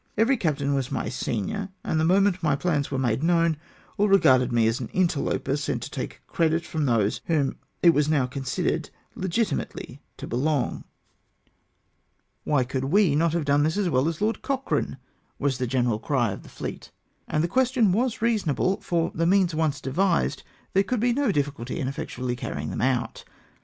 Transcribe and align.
Every 0.17 0.35
captain 0.35 0.73
was 0.73 0.91
my 0.91 1.09
senior, 1.09 1.69
and 1.83 1.99
the 1.99 2.03
moment 2.05 2.41
my 2.41 2.55
plans 2.55 2.89
were 2.89 2.97
made 2.97 3.21
known, 3.21 3.57
all 3.99 4.07
regarded 4.09 4.51
me 4.51 4.65
as 4.65 4.79
an 4.79 4.87
interloper, 4.93 5.55
sent 5.55 5.83
to 5.83 5.91
take 5.91 6.15
the 6.25 6.33
credit 6.33 6.65
from 6.65 6.87
those 6.87 7.19
to 7.19 7.27
whom 7.27 7.57
it 7.83 7.91
was 7.91 8.09
now 8.09 8.25
considered 8.25 8.89
legitimately 9.13 10.01
to 10.17 10.25
belong." 10.25 10.85
Why 12.45 12.63
aa2 12.65 12.71
356 12.71 12.73
ILL 12.73 12.73
HUMOUR 12.73 12.73
OF 12.73 12.73
THE 12.73 12.73
FLEET. 12.73 12.73
could 12.73 12.83
wc 12.89 13.17
not 13.19 13.33
have 13.33 13.45
done 13.45 13.63
this 13.63 13.77
as 13.77 13.89
well 13.91 14.07
as 14.07 14.21
Lord 14.21 14.41
Cochrane?" 14.41 14.97
was 15.37 15.57
the 15.59 15.67
general 15.67 15.99
cry 15.99 16.31
of 16.31 16.41
the 16.41 16.49
fleet, 16.49 16.91
and 17.27 17.43
the 17.43 17.47
question 17.47 17.91
was 17.91 18.23
reasonable; 18.23 18.81
for 18.81 19.11
the 19.13 19.27
means 19.27 19.53
once 19.53 19.79
devised, 19.79 20.41
there 20.73 20.81
could 20.81 20.99
be 20.99 21.13
no 21.13 21.31
difficulty 21.31 21.79
in 21.79 21.87
effectually 21.87 22.35
carrying 22.35 22.71
them 22.71 22.81
out. 22.81 23.23